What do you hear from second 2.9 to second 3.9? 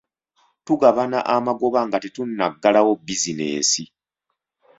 bizinensi.